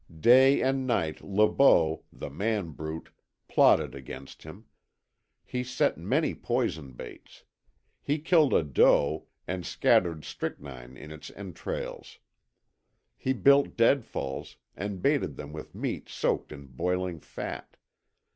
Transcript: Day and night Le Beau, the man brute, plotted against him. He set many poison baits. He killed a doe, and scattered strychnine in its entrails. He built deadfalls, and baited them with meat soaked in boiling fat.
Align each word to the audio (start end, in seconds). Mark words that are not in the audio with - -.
Day 0.19 0.63
and 0.63 0.87
night 0.87 1.21
Le 1.23 1.47
Beau, 1.47 2.05
the 2.11 2.31
man 2.31 2.71
brute, 2.71 3.11
plotted 3.47 3.93
against 3.93 4.41
him. 4.41 4.65
He 5.45 5.63
set 5.63 5.95
many 5.95 6.33
poison 6.33 6.93
baits. 6.93 7.43
He 8.01 8.17
killed 8.17 8.51
a 8.51 8.63
doe, 8.63 9.27
and 9.47 9.63
scattered 9.63 10.25
strychnine 10.25 10.97
in 10.97 11.11
its 11.11 11.29
entrails. 11.35 12.17
He 13.15 13.31
built 13.33 13.77
deadfalls, 13.77 14.57
and 14.75 15.03
baited 15.03 15.35
them 15.35 15.53
with 15.53 15.75
meat 15.75 16.09
soaked 16.09 16.51
in 16.51 16.65
boiling 16.65 17.19
fat. 17.19 17.77